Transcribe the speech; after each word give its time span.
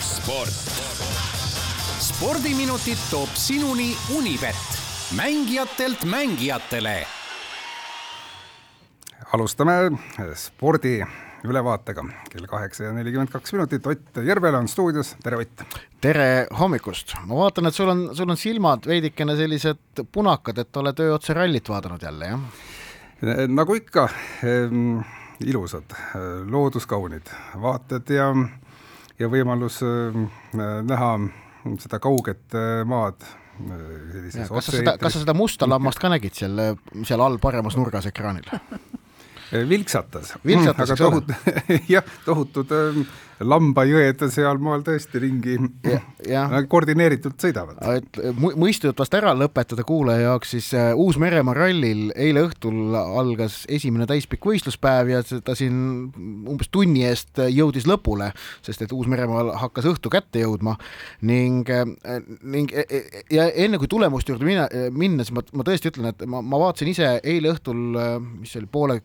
sport. 0.00 0.54
spordiminutid 2.00 2.98
toob 3.10 3.30
sinuni 3.34 3.96
Unibet, 4.16 4.56
mängijatelt 5.16 6.04
mängijatele. 6.04 7.06
alustame 9.32 9.72
spordi 10.34 11.04
ülevaatega 11.44 12.02
kell 12.30 12.46
kaheksa 12.46 12.84
ja 12.84 12.92
nelikümmend 12.92 13.28
kaks 13.30 13.52
minutit. 13.52 13.86
Ott 13.86 14.16
Järvela 14.24 14.58
on 14.58 14.68
stuudios, 14.68 15.14
tere 15.22 15.36
Ott. 15.36 15.62
tere 16.00 16.46
hommikust, 16.58 17.14
ma 17.26 17.36
vaatan, 17.36 17.66
et 17.66 17.74
sul 17.74 17.88
on, 17.88 18.08
sul 18.16 18.30
on 18.30 18.36
silmad 18.36 18.86
veidikene 18.86 19.36
sellised 19.36 20.02
punakad, 20.12 20.58
et 20.58 20.76
oled 20.76 21.04
öö 21.04 21.14
otsa 21.14 21.34
rallit 21.34 21.68
vaadanud 21.68 22.02
jälle, 22.02 22.26
jah? 22.26 22.40
nagu 23.48 23.74
ikka 23.74 24.08
ähm, 24.44 25.00
ilusad, 25.46 25.94
looduskaunid 26.50 27.30
vaated 27.62 28.10
ja, 28.10 28.30
ja 29.18 29.28
võimalus 29.30 29.80
äh, 29.86 30.16
näha 30.82 31.12
seda 31.82 32.00
kauget 32.02 32.56
äh, 32.56 32.82
maad 32.88 33.22
kas 33.58 34.68
sa 34.68 34.72
seda, 34.72 34.94
kas 35.00 35.16
sa 35.16 35.22
seda 35.24 35.34
musta 35.34 35.66
lammast 35.66 35.98
ka 35.98 36.10
nägid 36.12 36.36
seal, 36.38 36.60
seal 37.02 37.22
all 37.24 37.40
paremas 37.42 37.76
nurgas 37.78 38.06
ekraanil? 38.10 38.46
vilksatas. 39.52 40.34
vilksatas, 40.46 40.90
eks 40.90 41.06
ole? 41.08 41.22
jah, 41.88 42.04
tohutud 42.24 42.72
äh, 42.74 43.00
lambajõed 43.44 44.22
sealmaal 44.32 44.82
tõesti 44.86 45.20
ringi 45.22 45.56
ja, 45.86 46.00
ja. 46.34 46.44
koordineeritult 46.70 47.38
sõidavad. 47.42 47.78
et 47.94 48.18
mõistjutust 48.58 49.14
ära 49.14 49.34
lõpetada 49.38 49.84
kuulaja 49.86 50.28
jaoks, 50.28 50.54
siis 50.56 50.70
äh, 50.76 50.90
Uus-Meremaa 50.98 51.54
rallil 51.56 52.08
eile 52.16 52.44
õhtul 52.48 52.96
algas 52.98 53.60
esimene 53.68 54.08
täispikk 54.10 54.48
võistluspäev 54.50 55.12
ja 55.12 55.22
ta 55.22 55.54
siin 55.58 56.08
umbes 56.48 56.72
tunni 56.74 57.04
eest 57.08 57.38
jõudis 57.52 57.86
lõpule, 57.88 58.32
sest 58.66 58.82
et 58.84 58.94
Uus-Meremaal 58.94 59.54
hakkas 59.62 59.86
õhtu 59.92 60.12
kätte 60.12 60.42
jõudma 60.42 60.76
ning, 61.22 61.68
äh, 61.70 62.18
ning 62.42 62.74
e, 62.74 62.86
e, 62.88 63.24
ja 63.34 63.48
enne 63.50 63.78
kui 63.78 63.90
tulemuste 63.90 64.34
juurde 64.34 64.48
minna, 64.48 64.66
minna, 64.90 65.26
siis 65.26 65.36
ma, 65.36 65.46
ma 65.60 65.66
tõesti 65.66 65.92
ütlen, 65.92 66.10
et 66.10 66.26
ma, 66.26 66.42
ma 66.42 66.64
vaatasin 66.66 66.90
ise 66.90 67.14
eile 67.22 67.54
õhtul, 67.54 67.86
mis 68.40 68.50
see 68.52 68.62
oli, 68.62 68.70
poole 68.72 68.98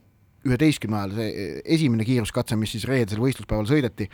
üheteistkümne 0.48 0.98
ajal, 1.00 1.16
see 1.18 1.50
esimene 1.76 2.06
kiiruskatse, 2.08 2.58
mis 2.60 2.74
siis 2.76 2.86
reedesel 2.90 3.22
võistluspäeval 3.24 3.68
sõideti 3.70 4.10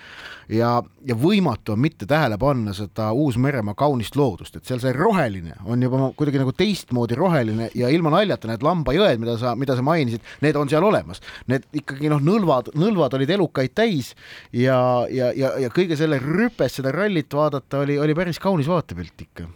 ja, 0.54 0.76
ja 1.06 1.18
võimatu 1.18 1.74
on 1.74 1.82
mitte 1.84 2.08
tähele 2.10 2.38
panna 2.42 2.74
seda 2.78 3.10
Uus-Meremaa 3.18 3.78
kaunist 3.80 4.18
loodust, 4.20 4.60
et 4.60 4.70
seal 4.70 4.82
see 4.84 4.94
roheline 4.96 5.56
on 5.66 5.84
juba 5.86 6.12
kuidagi 6.20 6.42
nagu 6.42 6.54
teistmoodi 6.56 7.18
roheline 7.20 7.70
ja 7.78 7.90
ilma 7.94 8.14
naljata 8.14 8.52
need 8.52 8.66
lambajõed, 8.66 9.22
mida 9.22 9.38
sa, 9.42 9.56
mida 9.60 9.78
sa 9.78 9.86
mainisid, 9.86 10.26
need 10.46 10.60
on 10.60 10.70
seal 10.72 10.86
olemas. 10.86 11.24
Need 11.50 11.66
ikkagi 11.82 12.12
noh, 12.12 12.22
nõlvad, 12.24 12.74
nõlvad 12.80 13.18
olid 13.18 13.34
elukaid 13.38 13.74
täis 13.78 14.14
ja, 14.54 14.80
ja, 15.12 15.32
ja, 15.36 15.56
ja 15.66 15.72
kõige 15.74 15.98
selle 16.00 16.22
rüpes 16.22 16.80
seda 16.80 16.94
rallit 16.96 17.34
vaadata 17.34 17.84
oli, 17.86 17.98
oli 18.02 18.18
päris 18.18 18.42
kaunis 18.42 18.70
vaatepilt 18.70 19.26
ikka 19.26 19.50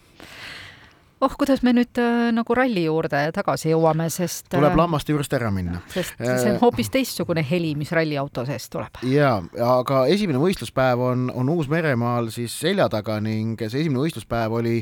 oh, 1.23 1.35
kuidas 1.39 1.63
me 1.63 1.73
nüüd 1.75 1.99
äh, 2.01 2.29
nagu 2.35 2.55
ralli 2.57 2.85
juurde 2.85 3.19
tagasi 3.35 3.71
jõuame, 3.71 4.09
sest 4.13 4.49
tuleb 4.51 4.73
äh, 4.73 4.79
lammaste 4.79 5.13
juurest 5.13 5.35
ära 5.37 5.51
minna. 5.53 5.81
sest 5.93 6.17
see 6.19 6.49
on 6.51 6.57
äh, 6.57 6.61
hoopis 6.61 6.91
teistsugune 6.93 7.43
heli, 7.47 7.73
mis 7.79 7.93
ralliauto 7.95 8.45
seest 8.49 8.71
tuleb. 8.73 8.99
jaa, 9.07 9.37
aga 9.67 10.03
esimene 10.11 10.41
võistluspäev 10.41 11.05
on, 11.11 11.29
on 11.33 11.53
Uus-Meremaal 11.53 12.29
siis 12.33 12.55
selja 12.65 12.89
taga 12.91 13.19
ning 13.23 13.61
see 13.61 13.85
esimene 13.85 14.03
võistluspäev 14.03 14.59
oli 14.59 14.81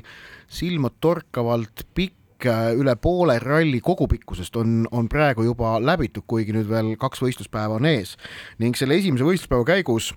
silmatorkavalt 0.52 1.86
pikk 1.95 2.17
üle 2.73 2.95
poole 2.97 3.36
ralli 3.38 3.78
kogupikkusest 3.86 4.56
on, 4.58 4.88
on 4.97 5.06
praegu 5.12 5.45
juba 5.45 5.75
läbitud, 5.78 6.25
kuigi 6.25 6.56
nüüd 6.56 6.66
veel 6.72 6.95
kaks 6.97 7.22
võistluspäeva 7.22 7.78
on 7.78 7.86
ees. 7.86 8.16
ning 8.58 8.78
selle 8.78 8.97
esimese 8.97 9.28
võistluspäeva 9.28 9.67
käigus 9.75 10.09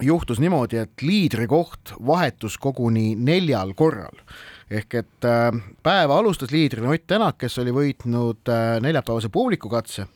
juhtus 0.00 0.38
niimoodi, 0.40 0.78
et 0.80 1.02
liidrikoht 1.02 1.96
vahetus 2.06 2.54
koguni 2.62 3.16
neljal 3.18 3.74
korral 3.74 4.22
ehk 4.70 4.94
et 5.00 5.26
äh, 5.26 5.50
päeva 5.82 6.18
alustas 6.20 6.52
liidrina 6.54 6.92
Ott 6.94 7.06
Tänak, 7.10 7.40
kes 7.42 7.58
oli 7.58 7.74
võitnud 7.74 8.50
äh, 8.50 8.78
neljapäevase 8.82 9.28
publikukatse, 9.32 10.06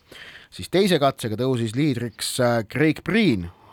siis 0.51 0.71
teise 0.71 1.01
katsega 1.03 1.39
tõusis 1.41 1.75
liidriks 1.75 2.37
äh, 2.41 2.61
Craig 2.71 3.03
Äh, 3.07 3.64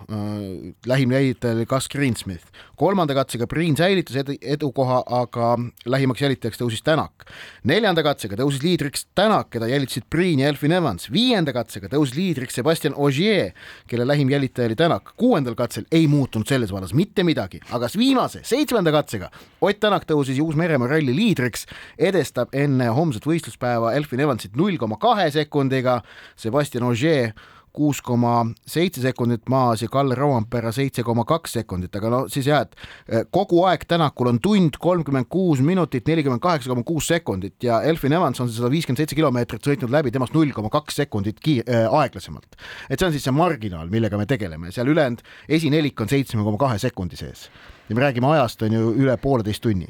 lähim 0.85 1.11
jälitaja 1.11 1.53
oli 1.53 1.65
Gus 1.65 1.89
Greensmith. 1.89 2.45
kolmanda 2.75 3.13
katsega 3.13 3.47
Priin 3.47 3.75
säilitas 3.77 4.15
edu, 4.15 4.33
edukoha, 4.41 5.03
aga 5.05 5.57
lähimaks 5.85 6.21
jälitajaks 6.21 6.61
tõusis 6.61 6.81
Tänak. 6.83 7.25
neljanda 7.63 8.03
katsega 8.03 8.35
tõusis 8.35 8.63
liidriks 8.63 9.05
Tänak, 9.15 9.49
keda 9.49 9.67
jälitasid 9.67 10.03
Priin 10.09 10.39
ja 10.39 10.47
Elfin 10.47 10.71
Evans. 10.71 11.11
viienda 11.11 11.53
katsega 11.53 11.87
tõusis 11.87 12.15
liidriks 12.15 12.55
Sebastian 12.55 12.93
Ogier, 12.97 13.51
kelle 13.87 14.07
lähim 14.07 14.29
jälitaja 14.29 14.65
oli 14.65 14.75
Tänak. 14.75 15.13
kuuendal 15.17 15.55
katsel 15.55 15.85
ei 15.91 16.07
muutunud 16.07 16.47
selles 16.47 16.71
vallas 16.71 16.93
mitte 16.93 17.23
midagi, 17.23 17.59
aga 17.71 17.87
viimase, 17.97 18.39
seitsmenda 18.43 18.91
katsega 18.91 19.29
Ott 19.61 19.79
Tänak 19.79 20.05
tõusis 20.09 20.39
Uus-Meremaa 20.41 20.87
ralli 20.87 21.15
liidriks, 21.15 21.65
edestab 21.97 22.49
enne 22.53 22.87
homset 22.89 23.25
võistluspäeva 23.25 23.93
Elfin 23.93 24.19
Evansit 24.19 24.55
null 24.55 24.77
koma 24.77 24.97
kahe 24.97 25.29
sekundiga, 25.31 26.01
Sebastian 26.35 26.83
Ogier 26.83 27.33
kuus 27.73 28.01
koma 28.01 28.45
seitse 28.67 29.01
sekundit 29.01 29.49
maas 29.49 29.81
ja 29.81 29.87
Kalle 29.91 30.15
Rauampere 30.15 30.71
seitse 30.75 31.03
koma 31.07 31.25
kaks 31.25 31.53
sekundit, 31.59 31.95
aga 31.95 32.09
no 32.13 32.21
siis 32.31 32.47
jah, 32.49 32.65
et 32.67 32.75
eh, 33.07 33.23
kogu 33.31 33.63
aeg 33.69 33.85
Tänakul 33.87 34.27
on 34.33 34.39
tund 34.43 34.77
kolmkümmend 34.81 35.29
kuus 35.31 35.61
minutit 35.65 36.07
nelikümmend 36.07 36.41
kaheksa 36.43 36.69
koma 36.73 36.83
kuus 36.87 37.07
sekundit 37.11 37.55
ja 37.63 37.81
Elfin 37.87 38.13
Evans 38.17 38.39
on 38.43 38.49
sada 38.51 38.69
viiskümmend 38.71 39.01
seitse 39.03 39.15
kilomeetrit 39.15 39.65
sõitnud 39.71 39.91
läbi 39.93 40.11
temast 40.11 40.35
null 40.35 40.51
koma 40.55 40.69
kaks 40.73 41.01
sekundit 41.03 41.39
ki- 41.39 41.63
äh,, 41.67 41.87
aeglasemalt. 42.01 42.55
et 42.89 42.99
see 42.99 43.07
on 43.07 43.15
siis 43.15 43.23
see 43.27 43.35
marginaal, 43.35 43.89
millega 43.89 44.17
me 44.17 44.25
tegeleme, 44.29 44.71
seal 44.71 44.87
ülejäänud 44.91 45.21
esinelik 45.49 45.99
on 46.01 46.09
seitsme 46.11 46.43
koma 46.43 46.57
kahe 46.57 46.79
sekundi 46.79 47.15
sees. 47.19 47.49
Ja 47.89 47.95
me 47.95 48.01
räägime 48.01 48.27
ajast 48.35 48.61
on 48.61 48.73
ju 48.73 48.93
üle 48.95 49.17
pooleteist 49.17 49.61
tunni. 49.63 49.87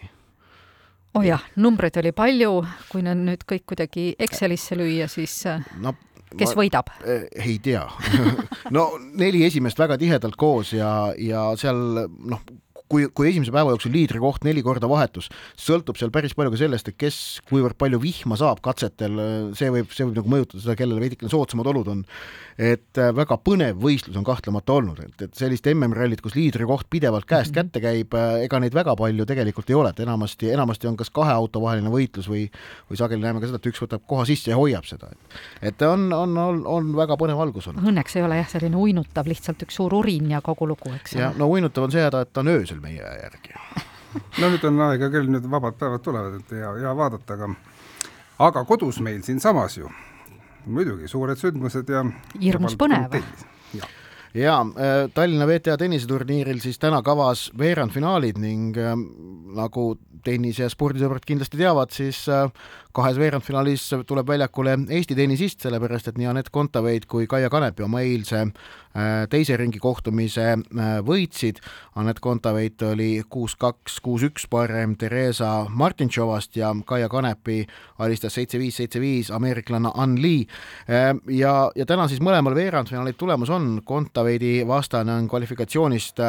Oh 1.14 1.26
jah, 1.26 1.42
numbreid 1.60 1.98
oli 2.00 2.14
palju, 2.16 2.52
kui 2.88 3.02
need 3.04 3.20
nüüd 3.26 3.42
kõik 3.44 3.66
kuidagi 3.68 4.14
Excelisse 4.20 4.78
lüüa, 4.80 5.10
siis 5.12 5.34
äh, 5.50 5.60
no 5.84 5.92
kes 6.38 6.56
ma, 6.56 6.62
võidab? 6.64 6.92
Eh, 7.06 7.28
ei 7.46 7.58
tea 7.64 7.84
no 8.76 8.88
neli 9.20 9.46
esimest 9.48 9.80
väga 9.82 9.98
tihedalt 10.02 10.38
koos 10.40 10.74
ja, 10.78 11.12
ja 11.18 11.50
seal 11.60 11.82
noh, 12.08 12.44
kui, 12.92 13.08
kui 13.16 13.30
esimese 13.32 13.54
päeva 13.54 13.74
jooksul 13.74 13.94
liidrikoht 13.96 14.46
neli 14.48 14.64
korda 14.66 14.90
vahetus, 14.92 15.30
sõltub 15.60 16.00
seal 16.00 16.12
päris 16.14 16.36
palju 16.38 16.54
ka 16.54 16.60
sellest, 16.60 16.92
et 16.92 17.00
kes, 17.00 17.18
kuivõrd 17.50 17.78
palju 17.80 18.02
vihma 18.04 18.38
saab 18.40 18.62
katsetel, 18.66 19.18
see 19.58 19.72
võib, 19.74 19.92
see 19.96 20.08
võib 20.08 20.20
nagu 20.20 20.34
mõjutada 20.36 20.64
seda, 20.64 20.78
kellele 20.80 21.04
veidikene 21.04 21.32
soodsamad 21.32 21.70
olud 21.72 21.92
on. 21.96 22.06
et 22.62 23.00
äh, 23.00 23.10
väga 23.16 23.38
põnev 23.42 23.80
võistlus 23.82 24.18
on 24.20 24.26
kahtlemata 24.28 24.74
olnud, 24.76 25.00
et, 25.02 25.24
et 25.24 25.38
sellist 25.38 25.66
MM-rallit, 25.72 26.22
kus 26.22 26.36
liidrikoht 26.36 26.90
pidevalt 26.92 27.26
käest 27.26 27.56
-hmm. 27.56 27.72
kätte 27.72 27.82
käib, 27.82 28.14
äh, 28.14 28.44
ega 28.46 28.60
neid 28.60 28.76
väga 28.76 28.96
palju 28.96 29.26
tegelikult 29.26 29.70
ei 29.70 29.76
ole, 29.76 29.90
et 29.90 30.00
enamasti, 30.04 30.52
enamasti 30.52 30.88
on 30.88 30.98
kas 31.00 31.10
kahe 31.10 31.32
auto 31.32 31.62
vaheline 31.62 31.90
võitlus 31.90 32.28
või, 32.30 32.50
või 32.90 33.00
sageli 33.00 33.22
näeme 33.24 33.40
ka 33.40 33.48
seda, 33.48 33.62
et 33.62 33.72
üks 33.72 33.82
võtab 33.82 34.04
koha 34.08 34.26
sisse 34.26 34.52
ja 34.52 34.60
hoiab 34.60 34.86
seda. 34.86 35.10
et 35.62 35.82
on, 35.82 36.12
on, 36.14 36.38
on, 36.38 36.62
on 36.68 36.96
väga 36.96 37.18
põnev 37.18 37.40
algus 37.40 37.68
olnud. 37.68 37.88
Õnneks 37.88 38.18
ei 38.20 38.28
ole 38.28 38.42
jah, 38.42 38.50
selline 38.52 38.76
uinutav 38.76 39.28
lihtsalt 39.28 39.64
üks 39.64 39.80
suur 39.80 39.94
urin 39.94 40.32
ja 40.32 40.42
kogu 40.42 40.68
lugu, 40.68 40.92
eks 41.00 41.16
ole. 41.16 41.32
no 41.38 41.48
uinutav 41.48 41.88
on 41.88 41.96
see 41.96 42.04
häda, 42.04 42.22
et 42.22 42.34
ta 42.34 42.44
on 42.44 42.52
öösel 42.52 42.81
meie 42.82 43.16
järgi. 43.24 43.56
no 44.40 44.50
nüüd 44.52 44.66
on 44.68 44.82
aega 44.90 45.10
küll, 45.14 45.30
nüüd 45.32 45.48
vabad 45.52 45.78
päevad 45.80 46.04
tulevad, 46.04 46.40
et 46.42 46.56
hea, 46.58 46.74
hea 46.84 46.96
vaadata, 46.98 47.38
aga 47.38 47.54
aga 48.42 48.66
kodus 48.66 49.00
meil 49.00 49.22
siinsamas 49.26 49.78
ju 49.78 49.90
muidugi 50.66 51.10
suured 51.10 51.40
sündmused 51.40 51.90
ja 51.90 52.04
hirmus 52.42 52.76
põnev. 52.80 53.18
ja, 53.78 53.90
ja 54.34 54.58
äh, 54.62 55.06
Tallinna 55.14 55.48
WTA 55.50 55.78
tenniseturniiril 55.78 56.62
siis 56.64 56.80
täna 56.80 57.02
kavas 57.06 57.50
veerandfinaalid 57.58 58.42
ning 58.42 58.78
äh, 58.78 58.96
nagu 59.58 59.96
tennis- 60.24 60.60
ja 60.62 60.70
spordisõbrad 60.72 61.26
kindlasti 61.28 61.60
teavad, 61.60 61.92
siis 61.94 62.24
äh, 62.30 62.48
kahes 62.96 63.18
veerandfinaalis 63.20 63.88
tuleb 64.08 64.28
väljakule 64.28 64.76
Eesti 64.90 65.16
tennisist, 65.16 65.62
sellepärast 65.64 66.12
et 66.12 66.20
nii 66.20 66.30
Anett 66.32 66.52
Kontaveit 66.52 67.06
kui 67.10 67.28
Kaia 67.28 67.50
Kanepi 67.50 67.86
oma 67.86 68.02
eilse 68.04 68.42
äh, 68.42 69.28
teise 69.32 69.58
ringi 69.58 69.80
kohtumise 69.80 70.48
äh, 70.54 70.92
võitsid. 71.08 71.62
Anett 72.02 72.20
Kontaveit 72.24 72.82
oli 72.88 73.24
kuus-kaks, 73.30 74.00
kuus-üks 74.04 74.48
parem 74.52 74.98
Theresa 75.00 75.66
Martintšovast 75.70 76.58
ja 76.60 76.74
Kaia 76.86 77.10
Kanepi 77.10 77.62
alistas 78.02 78.36
seitse-viis, 78.40 78.82
seitse-viis 78.82 79.32
ameeriklanna 79.32 79.94
Ann 79.96 80.18
Lee. 80.22 80.46
ja, 81.30 81.54
ja 81.76 81.86
täna 81.86 82.08
siis 82.10 82.22
mõlemal 82.24 82.56
veerandfinaalid 82.56 83.18
tulemus 83.20 83.50
on, 83.54 83.82
Kontaveidi 83.86 84.62
vastane 84.68 85.14
on 85.14 85.28
kvalifikatsioonist 85.30 86.20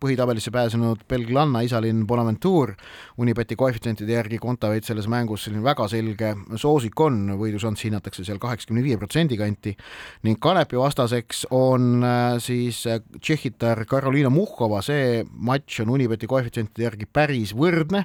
põhitabelisse 0.00 0.50
pääsenud 0.54 1.04
belglanna 1.08 1.60
Isalin 1.66 2.06
Bonaventure, 2.06 2.76
Unibeti 3.18 3.56
koefitsientide 3.56 4.12
järgi 4.12 4.38
Kontaveit 4.42 4.84
selles 4.84 5.08
mängus 5.08 5.46
selline 5.46 5.64
väga 5.64 5.88
selge 5.88 6.34
soosik 6.60 7.00
on, 7.00 7.22
võidušanss 7.40 7.86
hinnatakse 7.86 8.24
seal 8.26 8.40
kaheksakümne 8.42 8.84
viie 8.84 8.98
protsendi 9.00 9.38
kanti 9.40 9.74
ning 10.26 10.40
Kanepi 10.42 10.78
vastaseks 10.80 11.46
on 11.54 12.04
äh, 12.04 12.36
siis 12.42 12.82
äh, 12.90 13.00
tšehhitar 13.20 13.84
Karoliina 13.88 14.30
Muhhova, 14.32 14.82
see 14.84 15.24
matš 15.24 15.82
on 15.84 15.94
Unibeti 15.96 16.28
koefitsientide 16.30 16.86
järgi 16.86 17.08
päris 17.08 17.54
võrdne, 17.56 18.04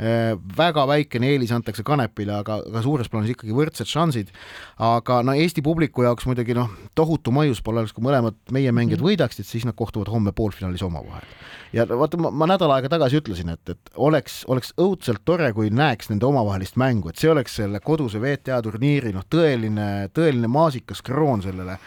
äh, 0.00 0.34
väga 0.56 0.86
väikene 0.90 1.32
eelis 1.34 1.54
antakse 1.56 1.84
Kanepile, 1.86 2.36
aga, 2.40 2.60
aga 2.66 2.84
suures 2.84 3.10
plaanis 3.10 3.34
ikkagi 3.34 3.56
võrdsed 3.56 3.90
šansid, 3.90 4.32
aga 4.80 5.20
no 5.26 5.36
Eesti 5.36 5.64
publiku 5.64 6.04
jaoks 6.06 6.28
muidugi 6.28 6.56
noh, 6.56 6.70
tohutu 6.98 7.32
maius 7.34 7.62
pole 7.64 7.82
oleks, 7.82 7.94
kui 7.96 8.04
mõlemad 8.04 8.36
meie 8.52 8.72
mängijad 8.72 9.00
-hmm. 9.00 9.12
võidaksid, 9.12 9.48
siis 9.48 9.66
nad 9.68 9.76
kohtuvad 9.78 10.10
homme 10.12 10.32
poolfinaalis 10.32 10.82
omavahel. 10.82 11.26
ja 11.72 11.86
vaata, 11.88 12.16
ma 12.18 12.46
nädal 12.46 12.70
aega 12.74 12.88
tagasi 12.88 13.20
ütlesin, 13.20 13.52
et, 13.54 13.68
et 13.68 13.90
oleks, 13.96 14.29
oleks 14.50 14.72
õudselt 14.80 15.24
tore, 15.24 15.52
kui 15.56 15.70
näeks 15.74 16.10
nende 16.12 16.26
omavahelist 16.28 16.78
mängu, 16.80 17.10
et 17.10 17.20
see 17.20 17.30
oleks 17.32 17.58
selle 17.60 17.80
koduse 17.84 18.20
WTA 18.22 18.60
turniiri 18.64 19.12
noh, 19.16 19.26
tõeline, 19.30 20.08
tõeline 20.16 20.50
maasikas 20.50 21.02
kroon 21.06 21.44
sellele. 21.44 21.78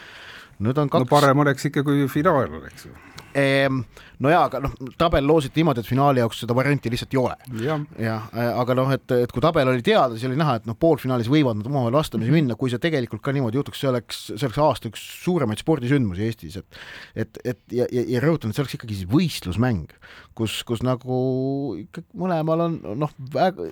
Nüüd 0.64 0.78
on 0.80 0.92
kaks 0.92 1.08
no 1.08 1.10
parem 1.10 1.44
oleks 1.44 1.70
ikka, 1.70 1.84
kui 1.86 2.06
finaal 2.12 2.48
oleks 2.62 2.88
ju 2.88 2.94
no 4.24 4.32
jaa, 4.32 4.44
aga 4.48 4.62
noh, 4.64 4.74
tabel 5.00 5.26
loositi 5.28 5.62
niimoodi, 5.62 5.84
et 5.84 5.90
finaali 5.90 6.22
jaoks 6.22 6.44
seda 6.44 6.56
varianti 6.56 6.92
lihtsalt 6.92 7.16
ei 7.16 7.20
ole. 7.22 7.36
jah 7.64 7.82
ja,, 8.00 8.18
äh, 8.32 8.50
aga 8.62 8.76
noh, 8.78 8.92
et, 8.96 9.06
et 9.26 9.34
kui 9.34 9.44
tabel 9.44 9.72
oli 9.72 9.84
teada, 9.86 10.16
siis 10.16 10.30
oli 10.30 10.40
näha, 10.40 10.58
et 10.62 10.70
noh, 10.70 10.78
poolfinaalis 10.80 11.30
võivad 11.32 11.60
nad 11.60 11.70
omavahel 11.70 11.98
vastamisi 11.98 12.30
-hmm. 12.32 12.42
minna, 12.42 12.58
kui 12.60 12.72
see 12.72 12.82
tegelikult 12.84 13.24
ka 13.26 13.34
niimoodi 13.36 13.60
juhtuks, 13.60 13.82
see 13.82 13.90
oleks, 13.90 14.22
see 14.32 14.48
oleks 14.48 14.62
aasta 14.64 14.92
üks 14.92 15.04
suuremaid 15.24 15.62
spordisündmusi 15.62 16.28
Eestis, 16.28 16.58
et 16.62 16.80
et, 17.16 17.40
et 17.44 17.60
ja, 17.72 17.88
ja, 17.92 18.06
ja 18.16 18.24
rõhutan, 18.24 18.50
et 18.50 18.58
see 18.58 18.64
oleks 18.64 18.78
ikkagi 18.78 19.00
siis 19.02 19.10
võistlusmäng, 19.10 19.92
kus, 20.38 20.62
kus 20.68 20.84
nagu 20.86 21.18
ikka 21.80 22.06
mõlemal 22.18 22.66
on 22.68 22.80
noh, 23.04 23.12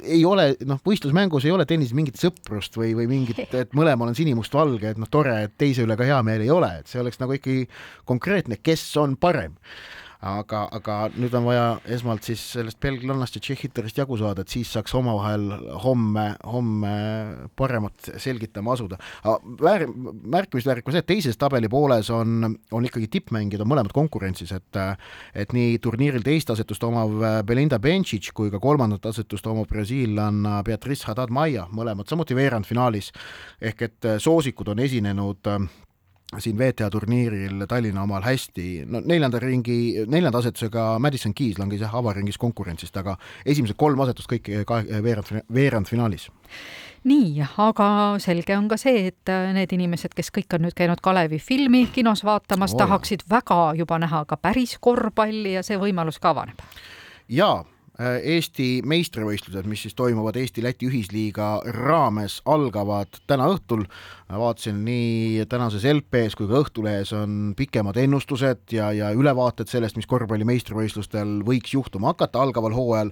ei 0.04 0.24
ole 0.26 0.52
noh, 0.66 0.82
võistlusmängus 0.86 1.46
ei 1.46 1.56
ole 1.56 1.66
tennises 1.70 1.96
mingit 1.98 2.20
sõprust 2.22 2.78
või, 2.78 2.94
või 2.98 3.08
mingit, 3.12 3.46
et 3.64 3.74
mõlemal 3.78 4.12
on 4.12 4.18
sinimustvalge, 4.18 4.96
et 4.96 5.02
noh, 5.02 5.10
tore, 5.12 5.38
et 5.48 5.58
teise 5.58 5.86
üle 5.86 5.98
ka 5.98 6.08
hea 6.08 6.22
meel 6.26 6.44
ei 6.44 6.54
ole, 6.54 6.74
et 6.82 6.92
see 6.92 7.02
oleks 7.02 7.22
nagu 7.22 7.38
ikkagi 7.38 7.68
konkreetne, 8.10 8.60
kes 8.62 8.86
on 9.02 9.16
parem 9.16 9.51
aga, 10.22 10.66
aga 10.76 10.96
nüüd 11.16 11.34
on 11.38 11.48
vaja 11.48 11.66
esmalt 11.96 12.26
siis 12.26 12.42
sellest 12.54 12.80
belglannast 12.82 13.36
ja 13.38 13.42
tšehhitarist 13.44 13.98
jagu 13.98 14.18
saada, 14.20 14.46
et 14.46 14.54
siis 14.54 14.70
saaks 14.76 14.94
omavahel 14.98 15.48
homme, 15.84 16.28
homme 16.46 16.94
paremat 17.58 18.12
selgitama 18.22 18.76
asuda. 18.76 19.00
väär-, 19.62 19.88
märkimisväärne 20.36 20.86
on 20.86 20.96
see, 20.96 21.02
et 21.02 21.10
teises 21.10 21.42
tabelipooles 21.42 22.12
on, 22.14 22.56
on 22.72 22.88
ikkagi 22.88 23.10
tippmängijad 23.18 23.66
on 23.66 23.74
mõlemad 23.74 23.96
konkurentsis, 23.96 24.54
et 24.54 24.82
et 25.36 25.54
nii 25.54 25.80
turniiril 25.82 26.24
teist 26.24 26.50
asetust 26.54 26.84
omav 26.84 27.44
Belinda 27.46 27.80
Bencic 27.80 28.32
kui 28.38 28.52
ka 28.54 28.60
kolmandat 28.62 29.06
asetust 29.10 29.48
omav 29.48 29.68
brasiillanna 29.70 30.62
Beatrice 30.68 31.10
Haddad-Maia, 31.10 31.68
mõlemad 31.74 32.10
samuti 32.10 32.38
veerandfinaalis, 32.38 33.12
ehk 33.62 33.88
et 33.90 34.12
soosikud 34.22 34.72
on 34.72 34.86
esinenud 34.86 35.50
siin 36.40 36.56
WTA 36.56 36.90
turniiril 36.90 37.66
Tallinna 37.68 38.04
omal 38.04 38.24
hästi, 38.24 38.86
no 38.88 39.02
neljanda 39.04 39.40
ringi, 39.44 40.06
neljanda 40.08 40.40
asetusega 40.40 40.86
Madison 41.00 41.34
Keys 41.36 41.60
langes 41.60 41.84
jah, 41.84 41.96
avaringis 41.96 42.40
konkurentsist, 42.40 42.96
aga 42.98 43.18
esimesed 43.46 43.76
kolm 43.80 44.00
asetust 44.06 44.32
kõik 44.32 44.48
kahe, 44.68 45.04
veerand, 45.04 45.44
veerandfinaalis 45.54 46.30
nii, 47.08 47.42
aga 47.58 47.88
selge 48.22 48.56
on 48.58 48.68
ka 48.70 48.78
see, 48.78 49.08
et 49.10 49.32
need 49.56 49.74
inimesed, 49.74 50.14
kes 50.18 50.30
kõik 50.34 50.58
on 50.58 50.66
nüüd 50.68 50.76
käinud 50.78 51.02
Kalevi 51.04 51.40
filmi 51.42 51.88
kinos 51.94 52.24
vaatamas 52.28 52.76
oh., 52.76 52.84
tahaksid 52.84 53.26
väga 53.30 53.74
juba 53.80 53.98
näha 54.02 54.24
ka 54.30 54.38
päris 54.38 54.78
korvpalli 54.80 55.56
ja 55.58 55.66
see 55.66 55.80
võimalus 55.82 56.22
ka 56.22 56.36
avaneb. 56.36 56.62
jaa, 57.28 57.64
Eesti 58.02 58.82
meistrivõistlused, 58.88 59.68
mis 59.70 59.86
siis 59.86 59.96
toimuvad 59.98 60.40
Eesti-Läti 60.40 60.88
ühisliiga 60.90 61.52
raames, 61.76 62.40
algavad 62.50 63.20
täna 63.30 63.50
õhtul 63.52 63.86
vaatasin 64.40 64.86
nii 64.86 65.46
tänases 65.50 65.84
LP-s 65.86 66.36
kui 66.38 66.48
ka 66.48 66.60
Õhtulehes 66.62 67.12
on 67.16 67.54
pikemad 67.58 67.98
ennustused 68.00 68.72
ja, 68.76 68.92
ja 68.96 69.12
ülevaated 69.16 69.70
sellest, 69.72 69.98
mis 70.00 70.08
korvpalli 70.10 70.46
meistrivõistlustel 70.48 71.42
võiks 71.48 71.74
juhtuma 71.74 72.14
hakata 72.14 72.42
algaval 72.42 72.76
hooajal. 72.76 73.12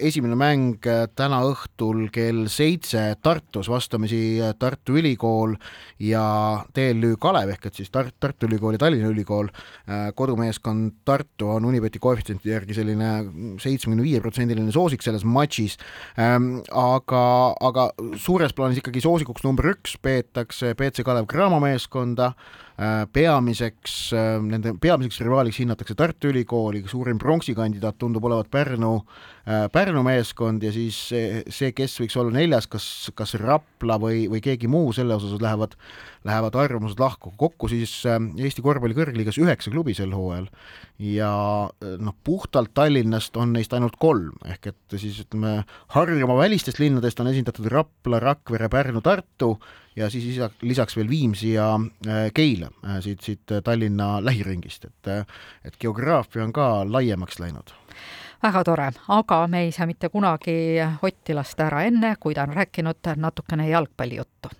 esimene 0.00 0.34
mäng 0.38 0.88
täna 1.16 1.40
õhtul 1.46 2.08
kell 2.12 2.46
seitse 2.50 3.16
Tartus, 3.22 3.68
vastamisi 3.68 4.40
Tartu 4.58 4.98
Ülikool 4.98 5.54
ja 6.02 6.64
TLÜ 6.74 7.16
Kalev 7.20 7.54
ehk 7.54 7.70
et 7.70 7.78
siis 7.78 7.92
Tar-, 7.94 8.12
Tartu 8.20 8.48
Ülikool 8.50 8.74
ja 8.78 8.82
Tallinna 8.82 9.12
Ülikool. 9.12 9.48
kodumeeskond 10.14 10.92
Tartu 11.04 11.50
on 11.50 11.64
Unibeti 11.64 11.98
koefitsienti 11.98 12.50
järgi 12.50 12.74
selline 12.74 13.12
seitsmekümne 13.60 14.02
viie 14.02 14.17
protsendiline 14.24 14.72
soosik 14.74 15.04
selles 15.04 15.24
matšis. 15.24 15.78
aga, 16.18 17.24
aga 17.70 17.88
suures 18.20 18.54
plaanis 18.56 18.80
ikkagi 18.82 19.02
soosikuks 19.04 19.44
number 19.46 19.72
üks 19.74 19.96
peetakse 20.02 20.74
BC 20.78 21.06
Kalev 21.06 21.28
Cramo 21.30 21.60
meeskonda, 21.62 22.32
peamiseks, 23.12 23.94
äh, 24.14 24.36
nende 24.44 24.70
peamiseks 24.78 25.18
rivaaliks 25.26 25.58
hinnatakse 25.58 25.96
Tartu 25.98 26.30
Ülikooli, 26.30 26.84
suurim 26.86 27.18
pronksi 27.18 27.54
kandidaat 27.58 27.98
tundub 27.98 28.28
olevat 28.28 28.50
Pärnu, 28.54 28.92
äh, 29.48 29.64
Pärnu 29.72 30.04
meeskond 30.06 30.62
ja 30.62 30.70
siis 30.74 30.98
see, 31.10 31.72
kes 31.74 31.96
võiks 31.98 32.14
olla 32.20 32.30
neljas, 32.36 32.68
kas, 32.70 32.86
kas 33.18 33.34
Rapla 33.42 33.98
või, 33.98 34.28
või 34.30 34.42
keegi 34.44 34.70
muu, 34.70 34.92
selle 34.94 35.16
osas 35.18 35.40
lähevad, 35.42 35.74
lähevad 36.28 36.54
arvamused 36.54 37.02
lahku. 37.02 37.32
kokku 37.36 37.70
siis 37.72 38.04
Eesti 38.06 38.62
korvpalli 38.62 38.94
kõrgliigas 38.94 39.40
üheksa 39.42 39.74
klubi 39.74 39.96
sel 39.98 40.14
hooajal 40.14 40.46
ja 41.02 41.32
noh, 41.98 42.14
puhtalt 42.24 42.70
Tallinnast 42.74 43.36
on 43.38 43.56
neist 43.56 43.74
ainult 43.74 43.98
kolm, 43.98 44.38
ehk 44.46 44.70
et 44.70 44.98
siis 44.98 45.18
ütleme, 45.24 45.64
Harjumaa 45.94 46.38
välistest 46.44 46.78
linnadest 46.78 47.18
on 47.22 47.30
esindatud 47.30 47.66
Rapla, 47.74 48.22
Rakvere, 48.22 48.70
Pärnu, 48.70 49.02
Tartu 49.02 49.56
ja 49.98 50.10
siis 50.10 50.24
lisaks, 50.24 50.62
lisaks 50.62 50.96
veel 50.96 51.08
Viimsi 51.08 51.52
ja 51.52 51.74
äh, 52.06 52.30
Keila 52.34 52.70
äh, 52.84 53.00
siit, 53.00 53.20
siit 53.20 53.42
Tallinna 53.64 54.24
lähiringist, 54.24 54.84
et 54.84 55.10
äh, 55.10 55.26
et 55.64 55.76
geograafia 55.80 56.44
on 56.44 56.52
ka 56.52 56.68
laiemaks 56.86 57.38
läinud. 57.42 57.74
Väga 58.42 58.62
tore, 58.64 58.92
aga 59.08 59.40
me 59.50 59.64
ei 59.66 59.72
saa 59.74 59.86
mitte 59.86 60.08
kunagi 60.08 60.78
Otti 61.02 61.34
lasta 61.34 61.66
ära 61.66 61.82
enne, 61.88 62.14
kui 62.20 62.34
ta 62.34 62.46
on 62.46 62.54
rääkinud 62.54 63.10
natukene 63.16 63.68
jalgpallijuttu. 63.68 64.52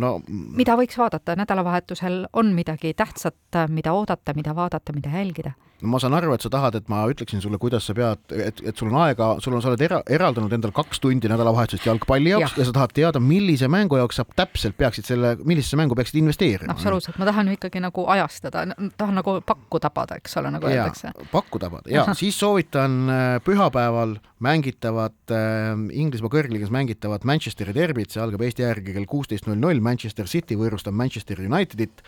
No 0.00 0.20
mida 0.28 0.76
võiks 0.78 0.96
vaadata? 0.96 1.34
Nädalavahetusel, 1.36 2.22
on 2.32 2.54
midagi 2.54 2.94
tähtsat, 2.94 3.58
mida 3.68 3.92
oodata, 3.92 4.34
mida 4.34 4.54
vaadata, 4.56 4.94
mida 4.96 5.12
jälgida? 5.18 5.52
No 5.82 5.92
ma 5.92 6.00
saan 6.02 6.14
aru, 6.16 6.32
et 6.34 6.44
sa 6.44 6.50
tahad, 6.52 6.76
et 6.78 6.88
ma 6.92 7.02
ütleksin 7.10 7.42
sulle, 7.42 7.58
kuidas 7.62 7.86
sa 7.88 7.94
pead, 7.96 8.22
et, 8.34 8.62
et 8.66 8.76
sul 8.76 8.90
on 8.90 8.98
aega, 9.04 9.32
sul 9.44 9.56
on, 9.56 9.62
sa 9.64 9.70
oled 9.72 9.84
era, 9.84 10.00
eraldanud 10.10 10.52
endale 10.56 10.74
kaks 10.76 11.02
tundi 11.02 11.30
nädalavahetusest 11.30 11.86
jalgpalli 11.88 12.32
jaoks 12.34 12.56
ja. 12.56 12.62
ja 12.62 12.68
sa 12.68 12.74
tahad 12.76 12.94
teada, 12.96 13.22
millise 13.22 13.68
mängu 13.72 13.98
jaoks 14.00 14.20
sa 14.20 14.26
täpselt 14.36 14.76
peaksid 14.80 15.08
selle, 15.08 15.34
millisesse 15.44 15.78
mängu 15.80 15.96
peaksid 15.98 16.20
investeerima. 16.22 16.74
absoluutselt, 16.74 17.18
ma 17.20 17.28
tahan 17.28 17.50
ju 17.50 17.56
ikkagi 17.58 17.82
nagu 17.84 18.06
ajastada, 18.16 18.66
tahan 19.00 19.20
nagu 19.20 19.38
pakku 19.46 19.80
tabada, 19.82 20.18
eks 20.20 20.36
ole, 20.40 20.52
nagu 20.56 20.68
ja, 20.70 20.84
öeldakse. 20.84 21.14
pakku 21.32 21.62
tabada 21.62 21.92
ja 21.92 22.06
siis 22.18 22.38
soovitan 22.40 23.00
äh, 23.10 23.30
pühapäeval 23.46 24.18
mängitavat 24.40 25.34
äh,, 25.34 25.72
Inglismaa 26.00 26.32
kõrgliigas 26.32 26.72
mängitavat 26.74 27.26
Manchesteri 27.28 27.74
derbit, 27.76 28.14
see 28.14 28.22
algab 28.22 28.44
Eesti 28.46 28.64
järgi 28.64 28.94
kell 28.96 29.08
kuusteist 29.10 29.48
null 29.48 29.60
null, 29.60 29.82
Manchester 29.84 30.28
City 30.30 30.58
võõrustab 30.58 30.96
Manchester 30.96 31.42
Unitedit 31.44 32.04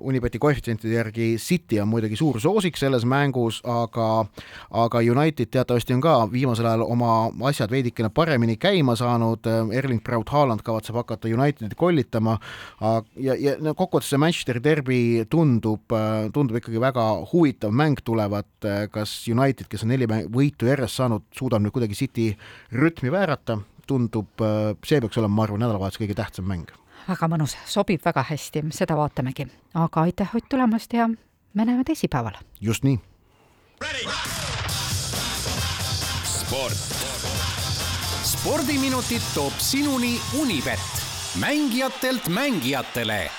Unibeti 0.00 0.38
koefitsientide 0.38 0.94
järgi 0.94 1.34
City 1.38 1.80
on 1.80 1.88
muidugi 1.90 2.16
suur 2.16 2.40
soosik 2.40 2.76
selles 2.78 3.04
mängus, 3.08 3.60
aga 3.64 4.26
aga 4.70 5.02
United 5.02 5.50
teatavasti 5.50 5.94
on 5.96 6.02
ka 6.04 6.14
viimasel 6.32 6.68
ajal 6.70 6.84
oma 6.86 7.30
asjad 7.48 7.70
veidikene 7.72 8.10
paremini 8.14 8.56
käima 8.60 8.94
saanud, 8.96 9.46
Erling 9.74 10.02
Braut 10.04 10.30
Haaland 10.30 10.62
kavatseb 10.66 11.00
hakata 11.00 11.28
Unitedit 11.28 11.74
kollitama. 11.78 12.38
Ja, 13.16 13.34
ja 13.34 13.56
no 13.60 13.74
kokkuvõttes 13.74 14.12
see 14.12 14.20
Manchesteri 14.20 14.62
derbi 14.62 15.00
tundub, 15.30 15.90
tundub 16.34 16.60
ikkagi 16.60 16.82
väga 16.82 17.06
huvitav 17.32 17.74
mäng 17.74 18.02
tulevat, 18.04 18.50
kas 18.94 19.16
United, 19.28 19.66
kes 19.70 19.86
on 19.86 19.94
neli 19.94 20.08
võitu 20.30 20.70
järjest 20.70 21.02
saanud, 21.02 21.26
suudab 21.36 21.64
nüüd 21.64 21.74
kuidagi 21.74 21.98
City 21.98 22.30
rütmi 22.72 23.12
väärata, 23.12 23.58
tundub, 23.90 24.30
see 24.86 25.02
peaks 25.02 25.18
olema, 25.18 25.34
ma 25.40 25.48
arvan, 25.48 25.64
nädalavahetuse 25.64 26.04
kõige 26.04 26.18
tähtsam 26.22 26.46
mäng 26.50 26.70
väga 27.08 27.28
mõnus, 27.28 27.56
sobib 27.66 28.00
väga 28.04 28.24
hästi, 28.30 28.64
seda 28.70 28.96
vaatamegi. 28.96 29.46
aga 29.74 30.00
aitäh, 30.00 30.34
Ott, 30.34 30.48
tulemast 30.48 30.92
ja 30.92 31.08
me 31.54 31.64
näeme 31.64 31.84
teisipäeval. 31.84 32.34
just 32.60 32.84
nii. 32.84 33.00
sport. 36.24 36.78
spordiminutid 38.24 39.22
toob 39.34 39.52
sinuni 39.58 40.20
Unibet, 40.40 40.80
mängijatelt 41.40 42.28
mängijatele 42.28 43.30